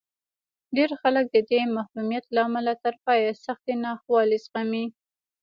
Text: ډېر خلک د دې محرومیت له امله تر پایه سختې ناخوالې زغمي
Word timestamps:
ډېر 0.75 0.91
خلک 1.01 1.25
د 1.31 1.37
دې 1.49 1.61
محرومیت 1.75 2.25
له 2.35 2.41
امله 2.47 2.73
تر 2.83 2.93
پایه 3.05 3.31
سختې 3.45 3.73
ناخوالې 3.85 4.37
زغمي 4.45 4.85